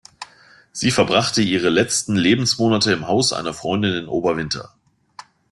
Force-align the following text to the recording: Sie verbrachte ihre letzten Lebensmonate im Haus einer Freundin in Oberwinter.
Sie 0.71 0.89
verbrachte 0.89 1.43
ihre 1.43 1.69
letzten 1.69 2.15
Lebensmonate 2.15 2.91
im 2.91 3.05
Haus 3.07 3.33
einer 3.33 3.53
Freundin 3.53 3.93
in 3.93 4.07
Oberwinter. 4.07 4.73